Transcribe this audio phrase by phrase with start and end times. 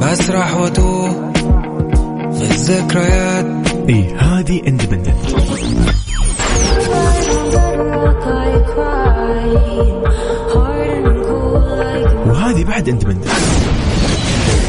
[0.00, 1.32] بسرح واتوه
[2.32, 3.68] في الذكريات.
[3.88, 5.16] اي هذه independent
[12.26, 13.28] وهذه بعد independent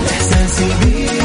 [0.09, 1.20] احساسي بيك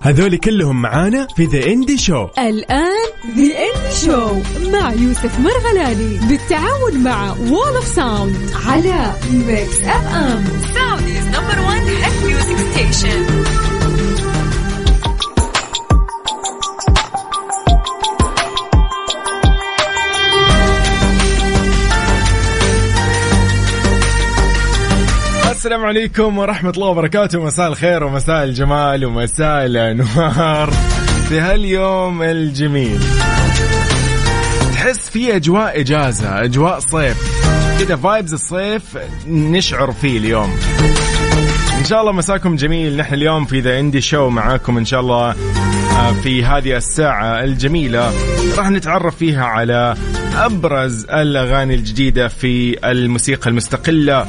[0.00, 4.42] هذول كلهم معانا في The Indie Show الآن the show
[4.72, 8.36] مع يوسف مرغلاني بالتعاون مع Wall of Sound
[8.66, 13.20] على Mix FM Saudi's number one hit music station.
[25.50, 27.44] السلام عليكم ورحمة الله وبركاته.
[27.44, 30.70] مساء الخير ومساء الجمال ومساء الأنوار.
[31.34, 33.00] في هاليوم الجميل.
[34.72, 37.16] تحس في أجواء إجازة أجواء صيف.
[37.78, 38.82] كذا vibes الصيف
[39.28, 40.56] نشعر فيه اليوم.
[41.78, 42.96] إن شاء الله مساكم جميل.
[42.96, 48.12] نحن اليوم في ذا اندي شو معاكم إن شاء الله آه، في هذه الساعة الجميلة.
[48.56, 49.94] راح نتعرف فيها على
[50.36, 54.26] أبرز الأغاني الجديدة في الموسيقى المستقلة.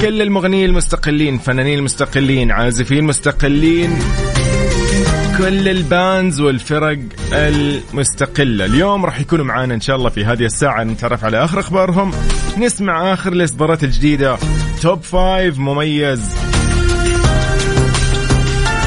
[0.00, 3.98] كل المغنيين المستقلين فنانين المستقلين عازفين مستقلين
[5.38, 6.98] كل ال bands والفرق
[7.32, 8.64] المستقلة.
[8.64, 10.84] اليوم راح يكونوا معانا إن شاء الله في هذه الساعة.
[10.84, 12.10] نتعرف على آخر أخبارهم.
[12.58, 14.38] نسمع آخر الإصدارات الجديدة.
[14.82, 16.34] top five مميز.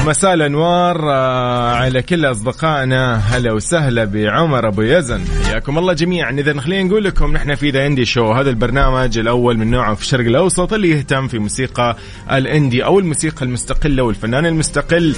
[0.06, 5.24] مساء الأنوار آه، على كل أصدقائنا هلا وسهلا بعمر أبو يزن.
[5.46, 6.30] حياكم الله جميعا.
[6.30, 10.02] اذا خلينا نقول لكم نحن في The Indie Show هذا البرنامج الأول من نوعه في
[10.02, 11.96] الشرق الأوسط اللي يهتم في موسيقى
[12.32, 15.16] ال indie أو الموسيقى المستقلة والفنان المستقل.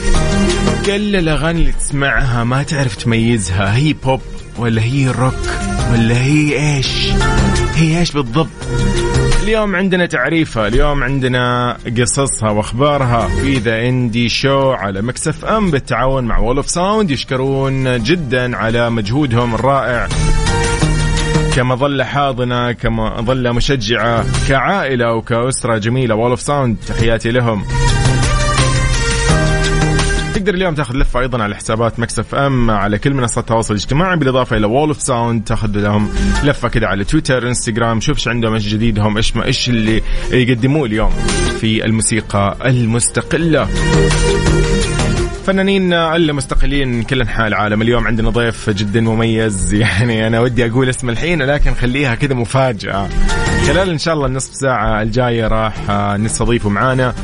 [0.87, 3.77] كل الأغاني اللي تسمعها ما تعرف تميزها.
[3.77, 4.21] هي بوب
[4.59, 5.35] ولا هي روك
[5.93, 7.09] ولا هي إيش؟
[7.75, 8.49] هي إيش بالضبط؟
[9.45, 16.25] اليوم عندنا تعريفها اليوم عندنا قصصها وأخبارها في The Indie Show على Mix FM بالتعاون
[16.25, 20.09] مع Wall of Sound يشكرون جدا على مجهودهم الرائع.
[21.56, 27.65] كمظلة حاضنة كمظلة مشجعة كعائلة وكأسرة جميلة Wall of Sound تحياتي لهم.
[30.44, 34.56] تقدر اليوم تاخذ لفة أيضا على حسابات Mix FM على كل منصات التواصل الاجتماعي بالإضافة
[34.56, 36.10] إلى Wall of Sound تاخذ لهم
[36.44, 41.10] لفة كذا على تويتر انستغرام شوف إيش عندهم إيش جديدهم إيش إيش اللي يقدموه اليوم
[41.60, 43.69] في الموسيقى المستقلة.
[45.47, 47.82] فنانين المستقلين من كل أنحاء العالم.
[47.82, 49.75] اليوم عندنا ضيف جدا مميز.
[49.84, 53.09] يعني أنا ودي أقول اسم الحين لكن خليها كذا مفاجأة.
[53.66, 57.15] خلال إن شاء الله النصف ساعة الجاية راح نستضيفه معانا.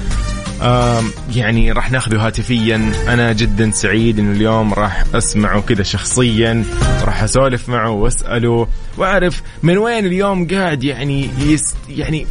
[1.35, 6.65] يعني راح ناخذه هاتفيا أنا جدا سعيد إنه اليوم راح أسمعه كذا شخصيا
[7.03, 8.69] راح أسولف معه وأسأله
[8.99, 12.27] وأعرف من وين اليوم قاعد يعني يس يعني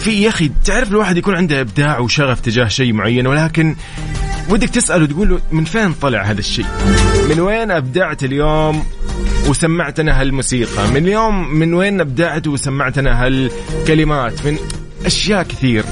[0.00, 3.76] في يا أخي تعرف الواحد يكون عنده إبداع وشغف تجاه شيء معين ولكن
[4.48, 6.66] ودك تسأله تقول له من فين طلع هذا الشيء؟
[7.28, 8.84] من وين أبدعت اليوم
[9.48, 14.58] وسمعتنا هالموسيقى؟ من اليوم من وين أبدعت وسمعتنا هالكلمات؟ من
[15.06, 15.84] أشياء كثير.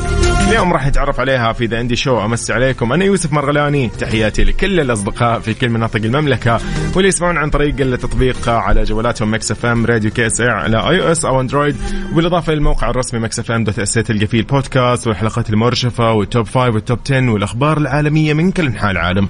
[0.49, 2.93] اليوم راح نتعرف عليها في The Indie Show امسي عليكم.
[2.93, 3.89] أنا يوسف مرغلاني.
[3.89, 6.61] تحياتي لكل الأصدقاء في كل مناطق المملكة.
[6.95, 11.77] واللي يسمعون عن طريق التطبيق على جوالاتهم Mix FM Radio KSA على iOS أو Android.
[12.13, 16.75] وبالاضافه للموقع الرسمي Mix FM dot SA تلقى فيه البودكاست والحلقات المرشفة وال top five
[16.75, 19.29] وال top 10 والأخبار العالمية من كل انحاء العالم.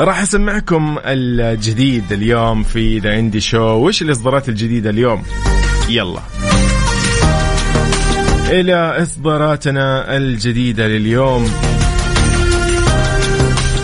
[0.00, 5.22] راح أسمعكم الجديد اليوم في The Indie Show وش الإصدارات الجديدة اليوم؟
[5.88, 6.20] يلا.
[8.52, 11.50] إلى اصداراتنا الجديدة لليوم.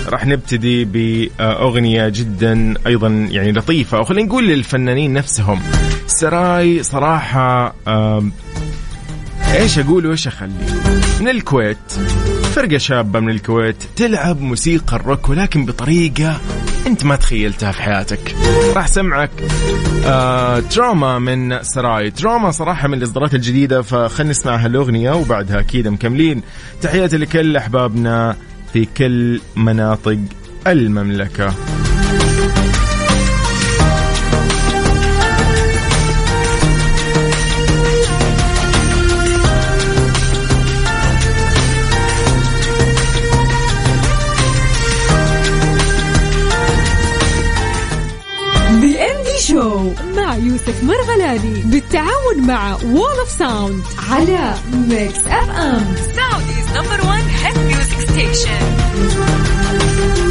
[0.08, 5.60] راح نبتدي بأغنية جدا أيضا يعني لطيفة أو خلينا نقول للفنانين نفسهم.
[6.06, 8.32] سراي صراحة آم،
[9.54, 10.52] إيش أقول وإيش أخلي؟
[11.20, 11.78] من الكويت
[12.54, 16.40] فرقة شابة من الكويت تلعب موسيقى الروك ولكن بطريقة
[16.88, 18.34] أنت ما تخيلتها في حياتك.
[18.76, 19.30] راح سمعك
[20.04, 22.10] آه تروما من سراي.
[22.10, 26.42] تروما صراحة من الإصدارات الجديدة فخلنا نسمع هالأغنية وبعدها أكيد مكملين.
[26.82, 28.36] تحياتي لكل أحبابنا
[28.72, 30.18] في كل مناطق
[30.66, 31.54] المملكة.
[50.58, 54.54] يوسف مرغلاني بالتعاون مع Wall of Sound على
[54.88, 60.27] Mix FM Saudi's number one hit music station.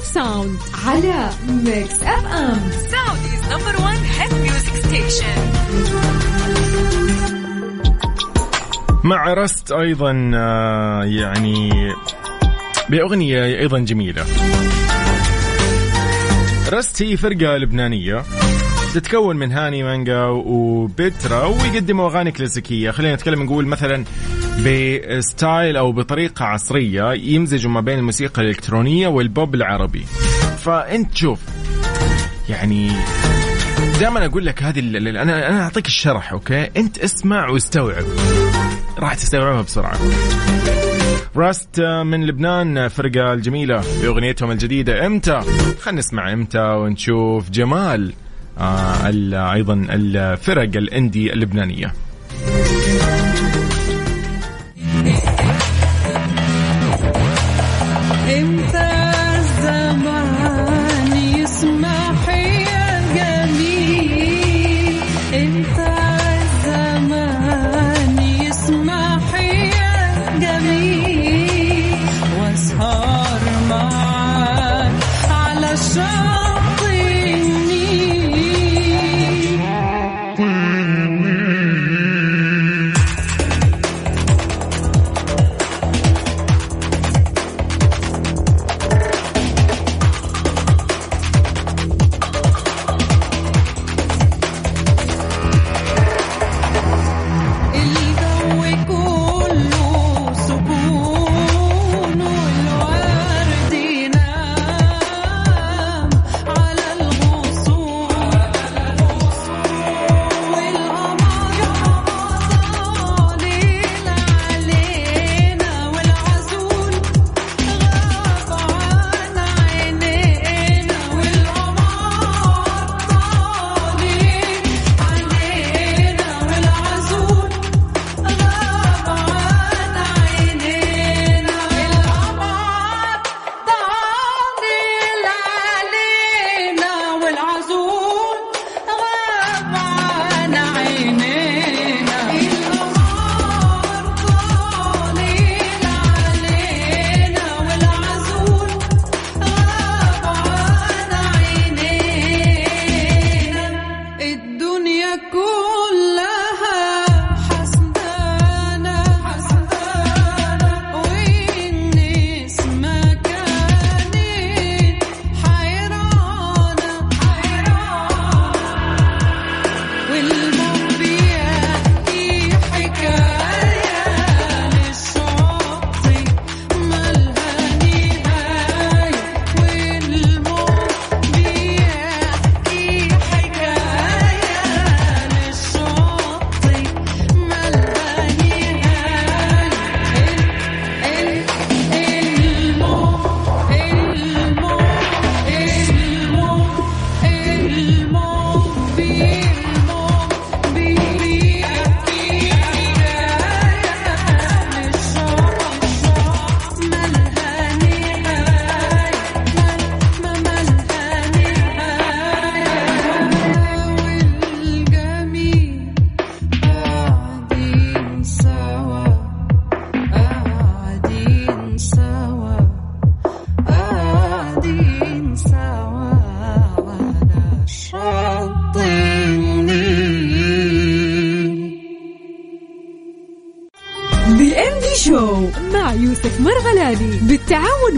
[0.00, 5.38] of Sound على Mix FM Saudi's number one hit music station.
[9.04, 11.70] مع Rust أيضا آه، يعني
[12.88, 14.24] بأغنية أيضا جميلة.
[16.72, 18.22] Rust هي فرقة لبنانية
[18.94, 22.90] تتكون من هاني مانجا وبترا ويقدموا أغاني كلاسيكية.
[22.90, 24.04] خلينا نتكلم نقول مثلا
[24.66, 30.04] بستايل أو بطريقة عصرية يمزجوا ما بين الموسيقى الإلكترونية والبوب العربي.
[30.58, 31.40] فأنت شوف
[32.48, 32.90] يعني
[34.00, 38.04] دائما أقول لك هذه أنا أنا أعطيك الشرح أوكي؟ أنت اسمع واستوعب.
[38.98, 39.98] راح تستوعبها بسرعة.
[41.36, 45.06] راست من لبنان فرقة الجميلة بأغنيتهم الجديدة.
[45.06, 45.40] إمتى؟
[45.80, 48.12] خلينا نسمع إمتى ونشوف جمال
[48.58, 51.94] آه أيضا الفرق الإندي اللبنانية.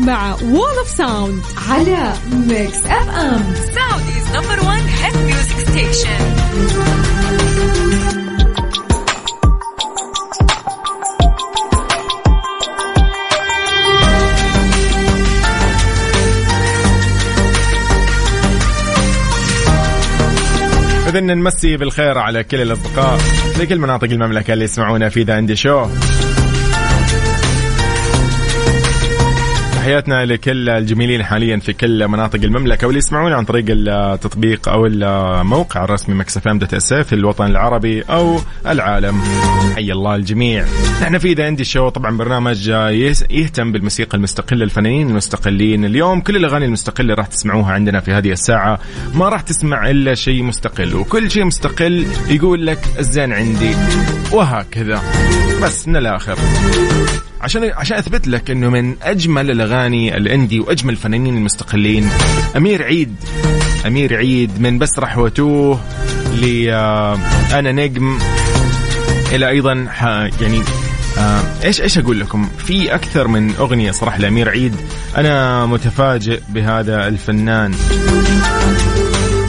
[0.07, 6.23] مع Wall of Sound على Mix FM Saudi's number one hit music station.
[21.09, 23.19] إذا نمسي بالخير على كل الأصدقاء
[23.57, 25.87] في كل مناطق المملكة اللي يسمعونا في The Indie Show
[29.83, 35.85] تحياتنا لكل الجميلين حاليا في كل مناطق المملكة واللي يسمعونا عن طريق التطبيق أو الموقع
[35.85, 39.21] الرسمي Mix FM dot SA في الوطن العربي أو العالم.
[39.75, 40.65] حي الله الجميع.
[41.03, 42.69] نحن في The Indie Show طبعا برنامج
[43.31, 45.85] يهتم بالموسيقى المستقلة الفنانين المستقلين.
[45.85, 48.79] اليوم كل الأغاني المستقلة راح تسمعوها عندنا في هذه الساعة.
[49.15, 53.75] ما راح تسمع إلا شيء مستقل وكل شيء مستقل يقول لك الزين عندي
[54.33, 55.03] وهكذا.
[55.63, 56.39] بس من الآخر.
[57.43, 62.09] عشان عشان أثبت لك إنه من أجمل الأغاني الإندي وأجمل الفنانين المستقلين
[62.57, 63.17] أمير عيد.
[63.87, 65.81] أمير عيد من بس رحوتوه
[66.35, 67.19] ل آه،
[67.53, 68.19] أنا نجم.
[69.33, 69.73] إلى أيضا
[70.41, 70.63] يعني
[71.19, 74.75] آه إيش إيش أقول لكم؟ في أكثر من أغنية صراحة لأمير عيد.
[75.17, 77.75] أنا متفاجئ بهذا الفنان.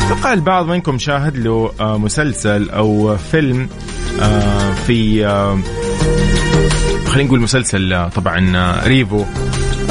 [0.05, 3.69] أتوقع البعض منكم شاهد له آه مسلسل أو فيلم
[4.87, 5.25] في
[7.13, 9.25] خلينا نقول مسلسل آه، طبعا آه، ريفو.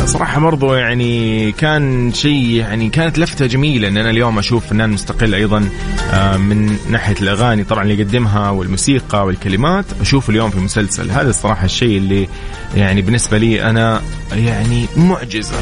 [0.06, 5.34] صراحة برضو يعني كان شيء يعني كانت لفتة جميلة إن أنا اليوم أشوف فنان مستقل
[5.34, 5.68] أيضا
[6.12, 9.84] آه، من ناحية الأغاني طبعا اللي يقدمها والموسيقى والكلمات.
[10.00, 11.10] أشوفه اليوم في مسلسل.
[11.10, 12.28] هذا الصراحة الشيء اللي
[12.76, 14.02] يعني بالنسبة لي أنا
[14.32, 15.56] يعني معجزة.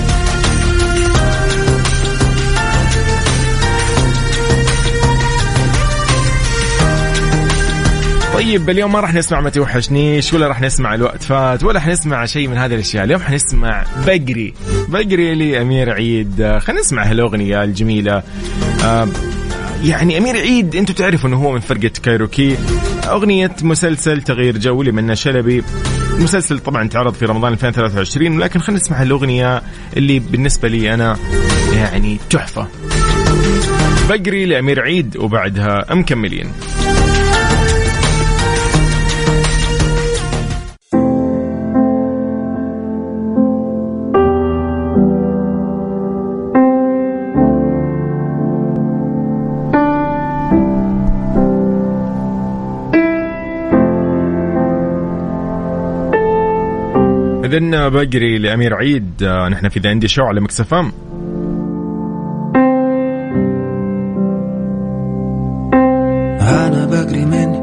[8.41, 12.49] طيب اليوم ما راح نسمع ما توحشنيش ولا راح نسمع الوقت فات ولا حنسمع شيء
[12.49, 13.05] من هذه الأشياء.
[13.05, 14.55] اليوم حنسمع بقري.
[14.89, 16.41] بقري لامير عيد.
[16.41, 18.23] آه، خلينا نسمع هالأغنية الجميلة.
[18.85, 19.09] آه،
[19.85, 22.57] يعني أمير عيد أنتم تعرفوا إنه هو من فرقة كايروكي.
[23.05, 25.63] أغنية مسلسل تغيير جو لمنى شلبي.
[26.19, 29.63] المسلسل طبعا تعرض في رمضان 2023 ولكن خلينا نسمع الاغنيه
[29.97, 31.17] اللي بالنسبة لي أنا
[31.75, 32.69] يعني تحفة.
[34.09, 36.53] بقري لأمير عيد وبعدها مكملين.
[57.51, 59.23] إذن بقري لأمير عيد.
[59.23, 60.93] آه، نحن في ذا عندي شو على مكسفام
[66.41, 67.63] أنا بجري مني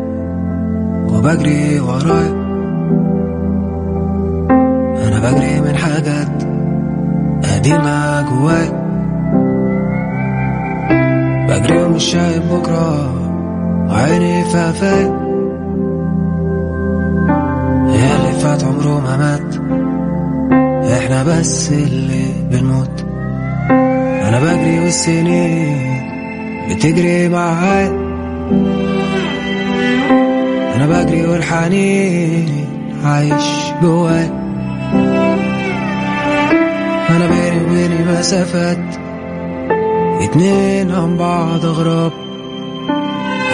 [1.14, 2.32] وبجري ورايا
[5.08, 6.44] أنا بجري من حاجات
[7.44, 8.88] قديمة جوايا
[11.50, 13.14] بجري ومش شايف بكرة
[13.90, 14.58] عيني في
[17.88, 19.47] يا اللي فات عمره ما مات.
[21.28, 23.06] بس اللي بنموت.
[24.28, 26.02] أنا بجري والسنين
[26.70, 27.88] بتجري معايا
[30.76, 32.66] أنا بجري والحنين
[33.04, 34.48] عايش جوايا
[37.10, 38.96] أنا بيني وبيني مسافات.
[40.22, 42.12] اتنين عن بعض غراب.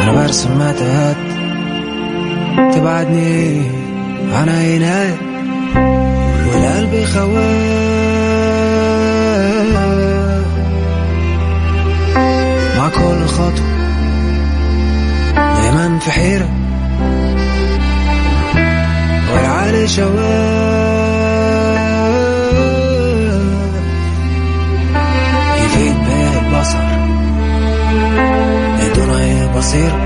[0.01, 1.17] أنا برسم متاهات.
[2.75, 3.61] تبعدني
[4.33, 5.13] عن عيناي.
[6.63, 7.33] والقلب خواه.
[12.77, 13.73] مع كل خطوة
[15.35, 16.49] دايما في حيرة
[19.33, 20.83] والعالي شواه.
[25.65, 26.83] يفيد بيه البصر
[28.79, 28.89] أي
[29.57, 30.02] بصيرة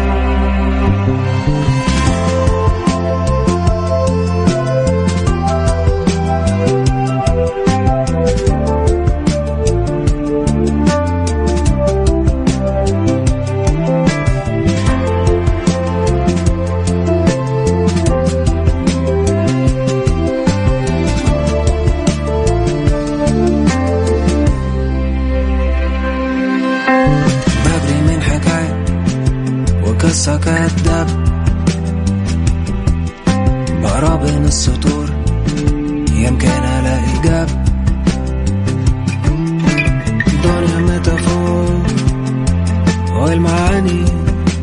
[43.37, 44.05] والمعاني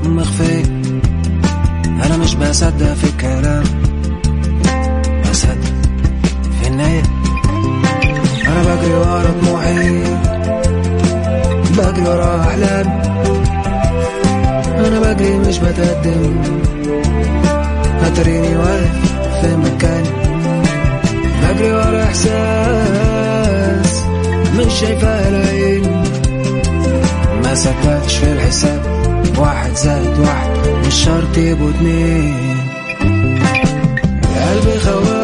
[0.04, 0.64] مخفية
[2.06, 3.64] أنا مش بصدق في الكلام.
[5.30, 5.74] بصدق
[6.60, 7.02] في النية.
[8.46, 10.04] أنا بجري ورا طموحي
[11.78, 13.02] بجري ورا أحلامي.
[14.78, 16.36] أنا بجري مش بتقدم.
[18.02, 18.90] هتريني واقف
[19.40, 20.08] في مكاني.
[21.42, 24.02] بجري ورا إحساس
[24.58, 25.73] مش شايفاه العين
[27.54, 28.82] ما سكتش في الحساب
[29.38, 30.50] واحد زائد واحد
[30.86, 32.34] مش شرط يبقوا اتنين.
[34.46, 35.23] قلبي خواه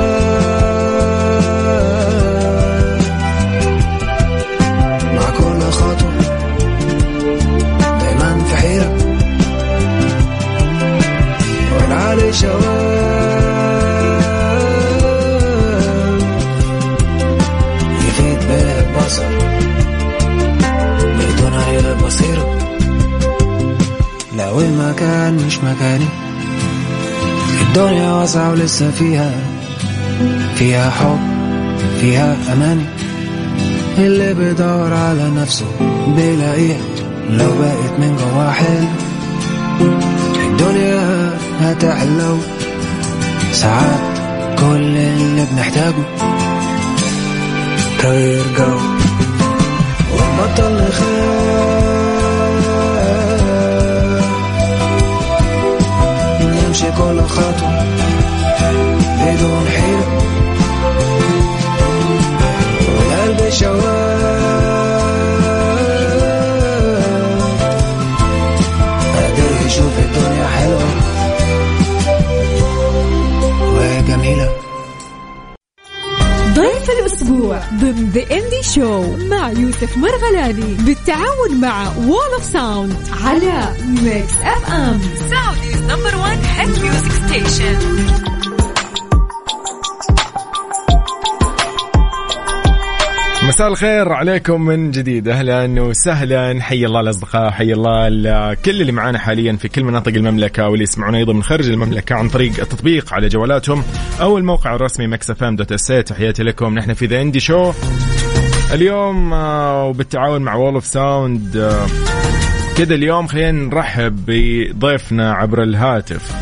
[25.50, 26.04] مش مكاني.
[27.62, 29.32] الدنيا واسعة ولسه فيها
[30.54, 31.18] فيها حب
[32.00, 32.84] فيها أماني.
[33.98, 35.64] اللي بيدور على نفسه
[36.16, 36.78] بيلاقيها
[37.30, 38.88] لو بقت من جوا حلو.
[40.50, 42.38] الدنيا هتحلو.
[43.52, 44.18] ساعات
[44.58, 46.04] كل اللي بنحتاجه
[48.02, 48.76] تغيير جو.
[50.12, 51.99] ونبطل نخاف
[57.00, 57.84] كل خطوة
[59.22, 60.18] بدون حيرة.
[62.88, 63.89] والقلب شواف
[77.74, 85.00] ضمن The Indie Show مع يوسف مرغلاني بالتعاون مع Wall of Sound على Mix FM
[85.30, 87.78] Saudi's number 1 hit music station
[93.60, 95.28] مساء الخير عليكم من جديد.
[95.28, 96.62] أهلا وسهلا.
[96.62, 100.82] حي الله الأصدقاء حي الله ال- كل اللي معانا حاليا في كل مناطق المملكة واللي
[100.82, 103.82] يسمعونا أيضا من خارج المملكة عن طريق التطبيق على جوالاتهم
[104.20, 106.74] أو الموقع الرسمي Mix FM dot SA تحياتي لكم.
[106.74, 107.72] نحن في The Indie Show
[108.72, 111.72] اليوم آه، وبالتعاون مع Wall of Sound
[112.76, 116.32] كذا اليوم خلينا نرحب بضيفنا عبر الهاتف.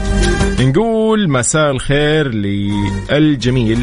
[0.61, 3.79] نقول مساء الخير للجميل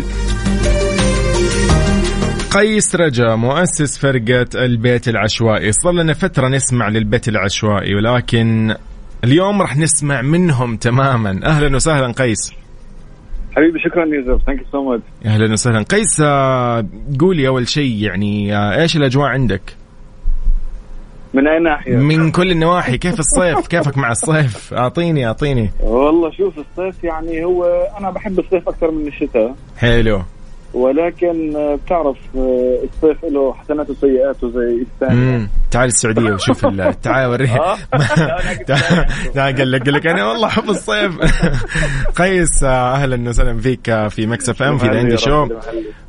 [2.56, 5.72] قيس رجا مؤسس فرقة البيت العشوائي.
[5.72, 8.76] صار لنا فترة نسمع للبيت العشوائي ولكن
[9.24, 11.40] اليوم راح نسمع منهم تماما.
[11.44, 12.54] أهلا وسهلا قيس.
[13.56, 15.84] حبيبي شكرا يوسف thank you so much أهلا وسهلا.
[15.84, 16.22] قيس
[17.20, 19.76] قولي أول شيء يعني إيش الأجواء عندك؟
[21.34, 22.98] من أي ناحية؟ من كل النواحي.
[22.98, 25.72] كيف الصيف؟ كيفك مع الصيف؟ أعطيني أعطيني.
[25.80, 27.66] والله شوف الصيف يعني هو
[28.00, 29.56] أنا بحب الصيف أكثر من الشتاء.
[29.78, 30.22] حلو.
[30.76, 37.30] ولكن آه، بتعرف آه، الصيف له حسناته وسيئاته زي الثاني تعال السعودية وشوف ال- تعال
[37.30, 37.78] وريها آه.
[38.68, 41.18] تعال تعال قال لك قال لك أنا والله احب الصيف.
[42.16, 45.48] قيس آه، أهلا وسهلا فيك آه، في مكس إف إم في The Indie Show.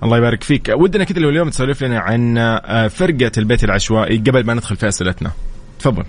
[0.03, 0.73] الله يبارك فيك.
[0.77, 4.89] ودنا كذا لو اليوم تسولف لنا عن آه، فرقة البيت العشوائي قبل ما ندخل في
[4.89, 5.31] أسئلتنا.
[5.81, 6.05] تفضل.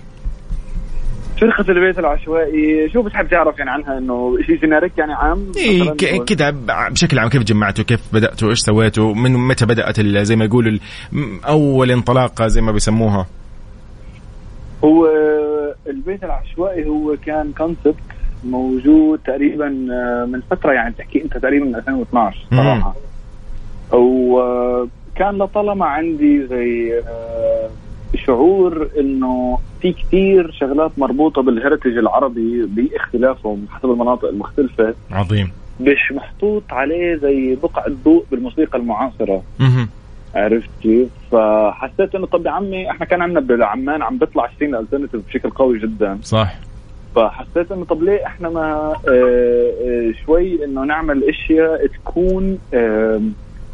[1.40, 6.24] فرقة البيت العشوائي شو بتحب تعرف يعني عنها إنه شيء generic يعني عام؟ إيه؟ ك-
[6.24, 6.50] كذا
[6.90, 10.78] بشكل عام كيف جمعتوا؟ كيف بدأتوا؟ إيش سويتوا؟ من متى بدأت ال- زي ما يقولوا
[11.48, 13.26] أول انطلاقة زي ما بيسموها؟
[14.84, 15.06] هو
[15.86, 17.94] البيت العشوائي هو كان concept
[18.44, 22.94] موجود تقريبا آه، من فترة يعني تحكي أنت تقريبا من 2012 صراحة.
[23.92, 27.68] وكان لطالما عندي زي آه،
[28.26, 34.94] شعور إنه في كثير شغلات مربوطة بال heritage العربي باختلافهم حسب المناطق المختلفة.
[35.10, 35.52] عظيم.
[35.80, 39.42] مش محطوط عليه زي بقع الضوء بالموسيقى المعاصرة.
[39.60, 39.88] مهم.
[40.34, 45.20] عرفت كيف؟ فحسيت إنه طب يا عمي إحنا كان عندنا بعمان عم بيطلع scene alternative
[45.28, 46.18] بشكل قوي جدا.
[46.22, 46.54] صح.
[47.16, 48.62] فحسيت إنه طب ليه إحنا ما
[49.08, 53.20] آه، آه، شوي إنه نعمل إشياء تكون آه،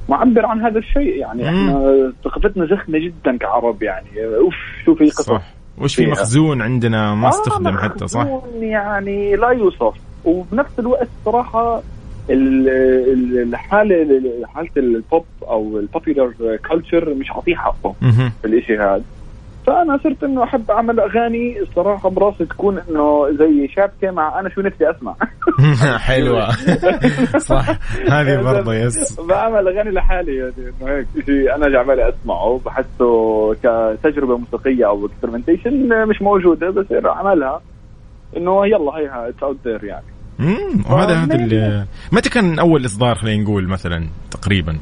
[0.09, 1.17] معبر عن هذا الشيء.
[1.17, 4.09] يعني إحنا ثقافتنا زخمة جدا كعرب يعني.
[4.37, 5.43] أوف شو في قصص صح.
[5.79, 6.07] وش في.
[6.07, 11.83] مخزون عندنا ما آه، استخدم حتى صح مخزون يعني لا يوصف وبنفس الوقت صراحة
[12.31, 12.69] ال-
[13.13, 14.21] ال- الحاله
[14.55, 16.35] حالة البوب أو ال popular
[16.71, 17.95] culture مش عاطيه حقه.
[18.41, 19.03] في الإشي هذا
[19.67, 21.61] فأنا صرت إنه أحب أعمل أغاني.
[21.63, 25.15] الصراحة براسي تكون إنه زي شابكة مع أنا شو نفسي أسمع.
[25.99, 26.49] حلوة.
[27.51, 27.69] صح.
[28.11, 29.21] هذه برضه yes.
[29.21, 30.53] بعمل أغاني لحالي يعني.
[30.59, 32.61] إنه هيك شيء أنا جعبالي أسمعه.
[32.67, 36.71] بحسه كتجربة موسيقية أو experimentation مش موجودة.
[36.71, 37.61] بس أعملها.
[38.37, 40.05] إنه يلا هيها it's out there يعني.
[40.39, 44.77] مم، وهذا هذا اللي- متى كان أول إصدار خلينا نقول مثلا تقريبا؟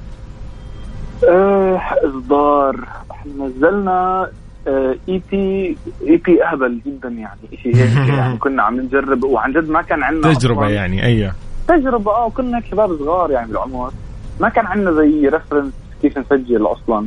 [1.29, 2.77] آه، إصدار
[3.11, 4.29] إحنا نزلنا
[4.67, 5.77] EP
[6.09, 10.33] EP أهبل جدا يعني شيء هيك يعني كنا عم نجرب وعن جد ما كان عندنا
[10.69, 11.33] أصلاً- يعني أيوه.
[11.69, 13.91] تجربة آه وكنا شباب صغار يعني بالعمر.
[14.41, 17.07] ما كان عندنا زي reference كيف نسجل أصلا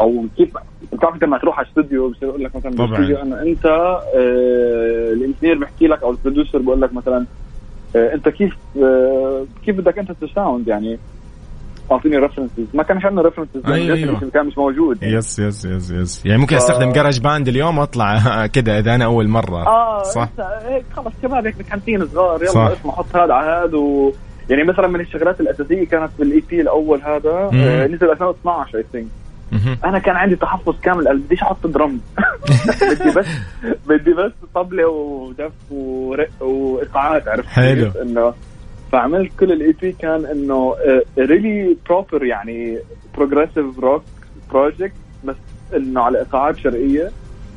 [0.00, 0.48] أو كيف
[0.92, 2.86] بتعرف أنت لما تروح على الاستوديو بصير يقول لك مثلا طبعاً.
[2.86, 7.26] بالاستوديو انه أنت آه ال engineer بيحكي لك أو ال producer بيقول لك مثلا
[7.96, 10.98] آه أنت كيف آه كيف بدك أنت ت sound يعني.
[11.92, 14.30] اعطيني references ما كانش عندنا references أيوة، أيوة.
[14.34, 14.98] كان مش موجود.
[15.02, 18.18] yes yes yes yes يعني ممكن ف- أستخدم GarageBand اليوم وأطلع
[18.54, 19.66] كذا إذا أنا أول مرة.
[19.66, 20.22] آه صح.
[20.38, 22.42] انت هيك خلص شباب هيك متحمسين صغار.
[22.42, 22.60] يلا صح.
[22.80, 24.12] اسمع حط هذا على هذا و...
[24.50, 27.30] يعني مثلا من الشغلات الأساسية كانت بال EP الأول هذا.
[27.52, 29.08] آه نزل 2012 I think.
[29.84, 31.08] أنا كان عندي تحفظ كامل.
[31.08, 32.00] قال بديش أحط drum
[32.80, 33.26] بدي بس
[33.88, 37.90] بدي بس طبلة ودف ورق وايقاعات عرفت حلو.
[38.02, 38.34] إنه
[38.92, 40.74] فعملت كل ال EP كان إنه
[41.18, 42.78] really proper يعني
[43.16, 44.02] progressive rock
[44.50, 44.92] project
[45.24, 45.36] بس
[45.76, 47.10] إنه على ايقاعات شرقية.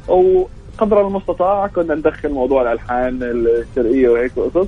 [0.07, 4.67] وقدر المستطاع كنا ندخل موضوع الألحان الشرقية وهيك وقصص.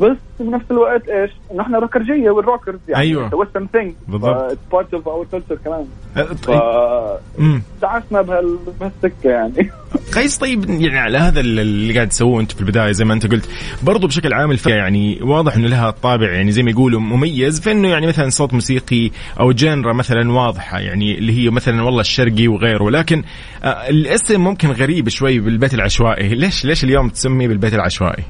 [0.00, 3.34] بس بنفس الوقت إيش؟ انه إحنا روكرجيه وال rockers يعني أيوة.
[3.34, 4.58] western thing بالضبط.
[4.72, 5.86] part of our culture كمان
[6.16, 7.62] أه، ف طيب.
[7.82, 9.70] دعسنا بهال بهالسكة يعني
[10.14, 13.48] قيس طيب يعني على هذا اللي قاعد تسووه أنت في البداية زي ما أنت قلت
[13.82, 17.72] برضو بشكل عام الفرقه يعني واضح إنه لها طابع يعني زي ما يقولوا مميز في
[17.72, 19.10] انه يعني مثلا صوت موسيقي
[19.40, 23.22] أو جنرا مثلا واضحة يعني اللي هي مثلا والله الشرقي وغيره ولكن
[23.64, 28.24] آه الاسم ممكن غريب شوي بالبيت العشوائي ليش ليش اليوم تسمي بالبيت العشوائي؟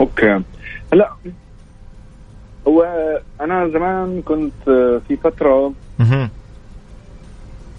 [0.00, 0.40] أوكي.
[0.92, 1.10] هلا
[2.68, 2.86] هو
[3.40, 4.62] أنا زمان كنت
[5.08, 5.72] في فترة.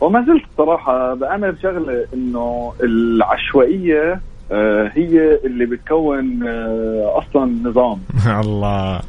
[0.02, 8.00] وما زلت صراحة بامن بشغله إنه العشوائية آه، هي اللي بتكون آه، أصلا نظام.
[8.44, 9.00] الله.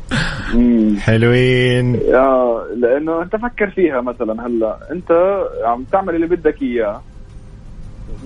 [1.00, 2.00] حلوين.
[2.14, 4.78] آه، لأنه أنت فكر فيها مثلا هلأ.
[4.92, 7.00] أنت عم تعمل اللي بدك إياه.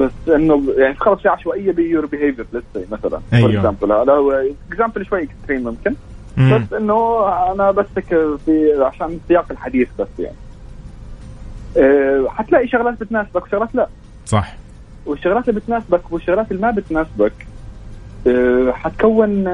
[0.01, 3.51] بس إنه يعني خلص في عشوائية pure behavior let's مثلا أيوه.
[3.55, 5.95] example هذا هو example شوي extreme ممكن
[6.37, 6.59] مم.
[6.59, 10.37] بس إنه أنا بسك في عشان سياق الحديث بس يعني
[11.77, 13.89] أه حتلاقي شغلات بتناسبك وشغلات لا
[14.27, 14.57] صح
[15.07, 17.33] والشغلات اللي بتناسبك والشغلات اللي ما بتناسبك
[18.27, 19.47] أه حتكون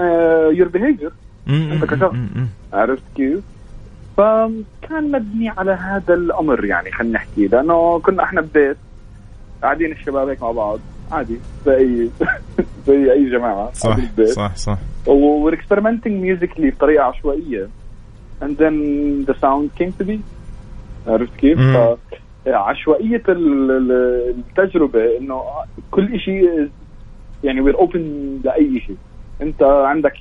[0.53, 1.13] your behavior.
[1.49, 2.15] أنت كشخص.
[2.73, 3.41] عرفت كيف؟
[4.17, 8.77] فكان مبني على هذا الأمر يعني خلينا نحكي لأنه كنا إحنا ببيت
[9.63, 10.81] قاعدين الشباب هيك مع بعض.
[11.13, 11.39] عادي.
[11.67, 12.09] زي
[12.87, 13.71] زي أي جماعة.
[13.75, 13.97] صح.
[14.25, 14.79] صح صح.
[15.07, 17.69] we're experimenting musically بطريقة عشوائية.
[18.43, 20.19] And then the sound came to be.
[21.07, 21.59] عرفت كيف؟
[22.47, 25.43] عشوائية ال- ال- التجربة إنه
[25.91, 26.69] كل شيء
[27.45, 27.97] يعني we're open
[28.45, 28.97] لأي شيء
[29.43, 30.13] أنت عندك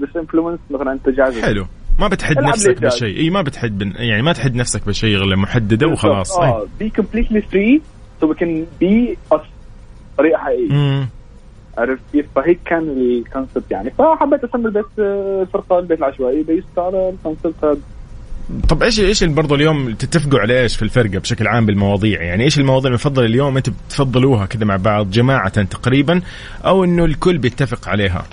[0.00, 1.38] this influence مثلا أنت جاهز.
[1.40, 1.64] حلو.
[2.00, 2.82] ما بتحد نفسك.
[2.82, 3.16] بشيء.
[3.18, 3.92] إي ما بتحد بن...
[3.96, 6.38] يعني ما تحد نفسك بشيء غير محددة وخلاص.
[6.38, 7.80] آه be completely free.
[8.22, 9.46] So we can be us
[10.18, 11.08] طريقة حقيقية.
[11.78, 13.90] عرفت كيف؟ فهيك كان ال concept يعني.
[13.90, 16.42] فحبيت أسمي البيت آه، الفرقه البيت العشوائي.
[16.42, 17.78] based على ال concept هذا.
[18.68, 22.58] طب إيش إيش برضه اليوم تتفقوا على إيش في الفرقة بشكل عام بالمواضيع؟ يعني إيش
[22.58, 26.20] المواضيع المفضله اليوم أنتم بتفضلوها كذا مع بعض جماعة تقريبا
[26.64, 28.24] أو إنه الكل بيتفق عليها؟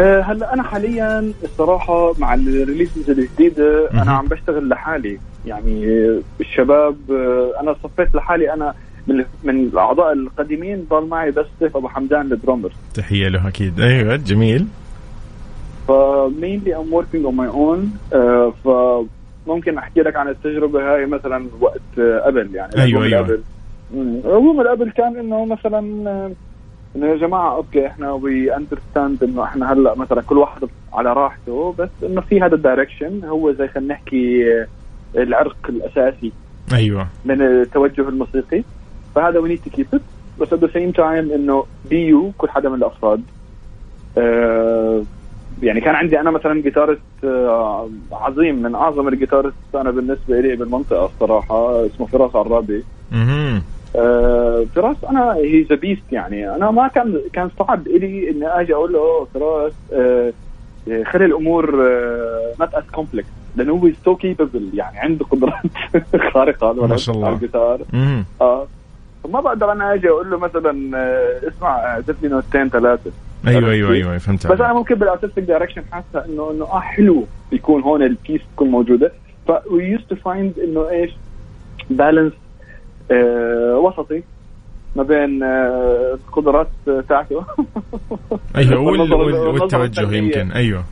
[0.00, 3.90] أه هلأ أنا حاليا الصراحة مع ال releases الجديده.
[3.90, 5.18] أنا عم بشتغل لحالي.
[5.46, 5.84] يعني
[6.40, 6.96] الشباب
[7.60, 8.74] أنا صفيت لحالي أنا
[9.06, 13.80] من من الأعضاء القديمين ضل معي بس سيف أبو حمدان ال drummer تحية له أكيد.
[13.80, 14.66] أيوه جميل.
[15.88, 17.92] ف mainly I'm working on my own
[18.64, 22.82] فممكن أحكي لك عن التجربة هاي مثلا وقت آه، قبل يعني.
[22.82, 23.04] أيوة.
[23.04, 23.40] اللي قبل.
[23.94, 26.30] اللي قبل كان إنه مثلا آه،
[26.96, 31.74] إنه يا جماعة okay إحنا we understand إنه إحنا هلأ مثلا كل واحد على راحته
[31.78, 34.66] بس إنه في هذا ال direction هو زي خلينا نحكي آه،
[35.16, 36.32] العرق الأساسي
[36.72, 37.06] أيوه.
[37.24, 38.62] من التوجه الموسيقي.
[39.14, 40.02] فهذا we need to keep it
[40.38, 43.22] بس at the same time إنه be you كل حدا من الأفراد.
[44.18, 45.04] آه
[45.62, 50.56] يعني كان عندي أنا مثلا guitarist آه عظيم من أعظم ال guitarist أنا بالنسبة لي
[50.56, 52.84] بالمنطقة الصراحة اسمه فراس عرابي.
[53.12, 53.62] أها
[53.96, 56.54] آه فراس أنا he's the best يعني.
[56.54, 60.32] أنا ما كان كان صعب لي إني أجي أقول له "أوه، فراس آه،
[60.86, 61.76] خلي الأمور
[62.60, 65.62] not as complex لأنه هو so capable يعني عنده قدرات
[66.34, 67.26] خارقة ما شاء الله.
[67.26, 67.80] على الجيتار.
[68.40, 68.66] آه.
[69.24, 73.10] فما بقدر أنا أجي أقول له مثلا آه، اسمع اعزف لي نوتين ثلاثة.
[73.46, 74.72] أيوه أيوه أيوه فهمت بس أنا.
[74.72, 79.12] ممكن بال artistic direction حاسة إنه إنه آه حلو يكون هون ال bass تكون موجودة.
[79.48, 81.10] ف we used to find إنه إيش؟
[81.90, 82.32] balance
[83.10, 84.22] آه وسطي.
[84.96, 86.68] ما بين آه القدرات
[87.08, 87.44] تاعته.
[88.56, 90.16] أيوه والتوجه.
[90.16, 90.84] يمكن أيوه.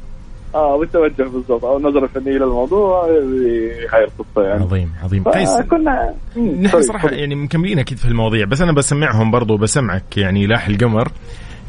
[0.54, 1.64] آه والتوجه بالضبط.
[1.64, 4.62] أو النظرة الفنية للموضوع هي هاي القصة يعني.
[4.64, 5.24] عظيم عظيم.
[5.24, 7.16] قيس فكنا مم، نحن سوري.
[7.16, 11.08] يعني مكملين أكيد في المواضيع بس أنا بسمعهم برضو بسمعك يعني لاح القمر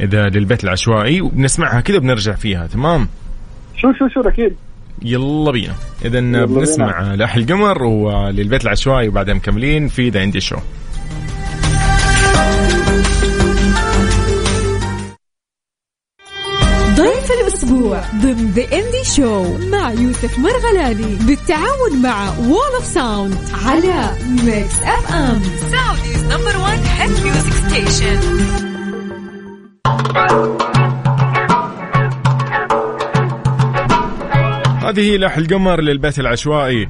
[0.02, 3.08] إذا للبيت العشوائي وبنسمعها كذا بنرجع فيها تمام؟
[3.76, 4.56] شو شو شو أكيد.
[5.02, 5.74] يلا بينا.
[6.04, 6.46] بينا.
[6.46, 10.56] بنسمع لاح القمر وللبيت العشوائي وبعدين مكملين في The Indie Show
[17.72, 24.12] الأسبوع ضمن The Indie Show مع يوسف مرغلاني بالتعاون مع Wall of Sound على
[24.44, 28.22] Mix FM Saudi's number one hit music station.
[34.84, 36.88] هذه هي لاح القمر للبيت العشوائي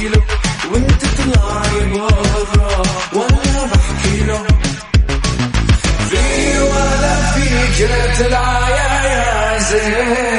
[0.00, 0.22] احكي له
[0.72, 2.82] وانت طلعي برا
[3.12, 4.42] ولا بحكي له
[6.10, 10.29] في ولا فيك تلعى يا ياسين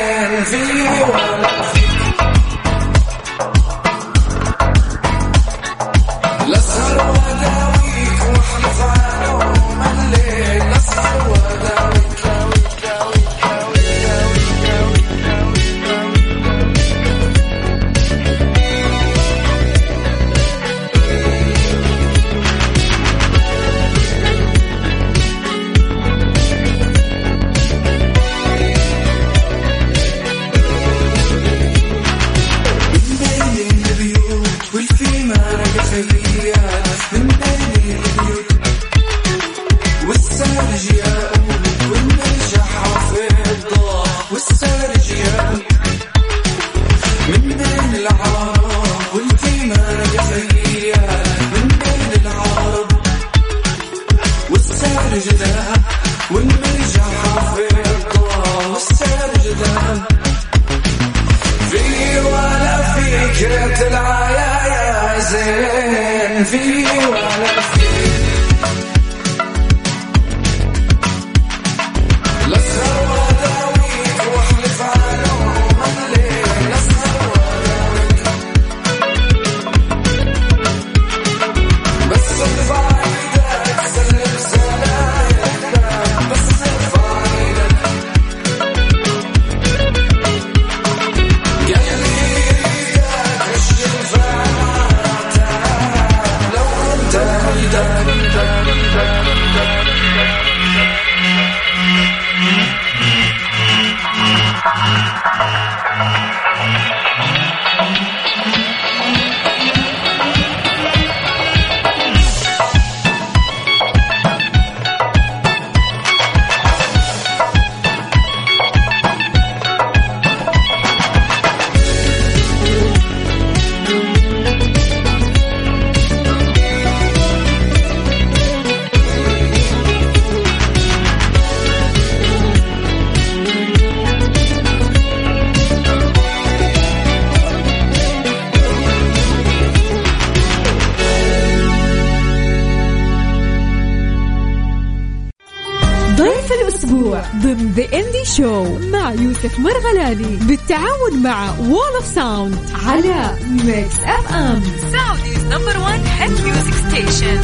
[149.44, 156.74] يوسف مرغلاني بالتعاون مع Wall of Sound على Mix FM Saudi's number 1 hit music
[156.74, 157.42] station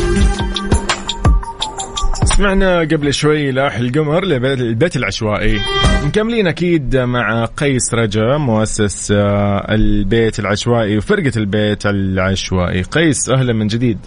[2.26, 5.60] سمعنا قبل شوي لاح القمر لبيت البيت العشوائي.
[6.06, 12.82] مكملين أكيد مع قيس رجا مؤسس آه، البيت العشوائي وفرقة البيت العشوائي.
[12.82, 14.00] قيس أهلا من جديد.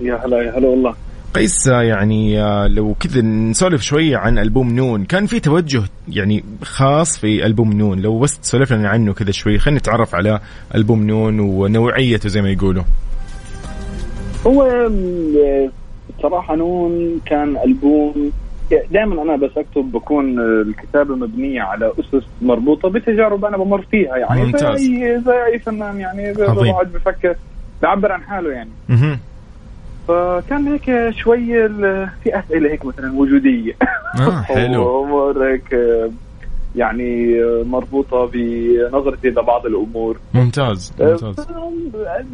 [0.00, 0.94] يا هلا يا هلا والله.
[1.34, 7.18] قيس يعني آه، لو كذا نسولف شوية عن ألبوم نون كان في توجه يعني خاص
[7.18, 10.40] في ألبوم نون لو بس تسولف لنا عنه كذا شوي خلينا نتعرف على
[10.74, 12.82] ألبوم نون ونوعيته زي ما يقولوا
[14.46, 14.90] هو
[16.18, 18.32] بصراحة نون كان ألبوم
[18.90, 24.44] دائما أنا بس أكتب بكون الكتابة مبنية على أسس مربوطة بتجارب أنا بمر فيها يعني
[24.44, 24.78] ممتاز.
[24.80, 26.32] زي زي أي فنان يعني.
[26.32, 27.36] بقعد بفكر
[27.82, 28.70] بعبر عن حاله يعني.
[30.08, 31.68] فكان هيك شوي
[32.22, 33.72] في أسئلة هيك مثلا وجودية.
[34.20, 34.82] آه حلو.
[35.00, 35.76] وأمور هيك
[36.76, 40.18] يعني مربوطة بنظرتي لبعض الأمور.
[40.34, 41.46] ممتاز ممتاز.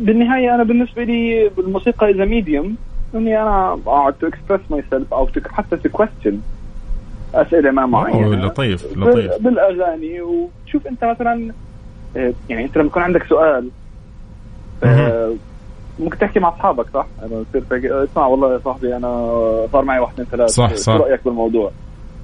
[0.01, 2.77] بالنهاية أنا بالنسبة لي بالموسيقى is a medium
[3.15, 6.39] إني أنا اقعد to express myself أو to- حتى to question
[7.35, 8.47] أسئلة ما معينة.
[8.47, 9.43] لطيف لطيف.
[9.43, 10.21] بالأغاني.
[10.21, 11.53] وشوف أنت مثلا
[12.17, 13.69] آه، يعني أنت لما يكون عندك سؤال.
[14.85, 15.35] آه،
[15.99, 19.09] ممكن تحكي مع أصحابك صح؟ أنا تصير اسمع والله يا صاحبي أنا
[19.73, 20.97] صار معي واحد اثنين ثلاث صح، صح.
[20.97, 21.71] شو رأيك بالموضوع؟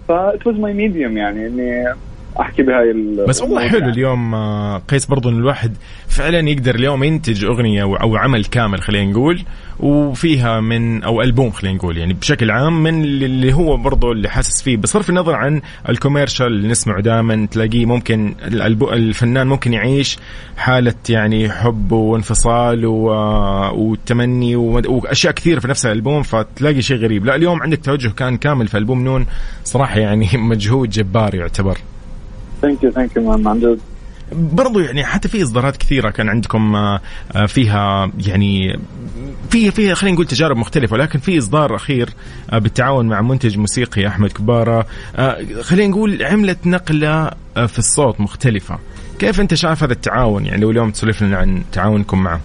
[0.08, 1.94] that was my medium يعني إني
[2.40, 2.92] أحكي بهاي
[3.28, 3.92] بس والله حلو يعني.
[3.92, 5.76] اليوم آه، قيس برضو إن الواحد
[6.08, 9.42] فعلا يقدر اليوم ينتج أغنية أو عمل كامل خلينا نقول
[9.80, 14.62] وفيها من أو ألبوم خلينا نقول يعني بشكل عام من اللي هو برضو اللي حاسس
[14.62, 14.76] فيه.
[14.76, 18.34] بصرف النظر عن ال commercial اللي نسمعه دائما تلاقيه ممكن
[18.92, 20.18] الفنان ممكن يعيش
[20.56, 27.26] حالة يعني حب وانفصال و- وتمني وأشياء كثيرة في نفس الألبوم فتلاقي شيء غريب.
[27.26, 29.26] لا اليوم عندك توجه كان كامل في ألبوم نون
[29.64, 31.78] صراحة يعني مجهود جبار يعتبر.
[32.62, 33.80] thank you thank you عن جد
[34.32, 37.00] برضو يعني حتى في إصدارات كثيرة كان عندكم آه،
[37.34, 38.78] آه، فيها يعني
[39.50, 42.08] في فيها خلينا نقول تجارب مختلفة ولكن في إصدار أخير
[42.52, 44.86] آه، بالتعاون مع منتج موسيقي أحمد كبارة
[45.60, 47.30] خلينا نقول عملت نقلة
[47.66, 48.78] في الصوت مختلفة.
[49.18, 52.40] كيف أنت شايف هذا التعاون؟ يعني لو اليوم تسولف لنا عن تعاونكم معه.